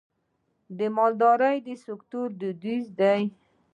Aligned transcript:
د 0.77 0.79
مالدارۍ 0.95 1.57
سکتور 1.85 2.27
دودیز 2.39 2.85
دی 2.99 3.21